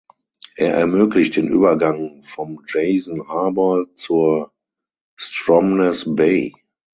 [0.55, 4.51] Er ermöglicht den Übergang vom Jason Harbor zur
[5.15, 6.55] Stromness Bay.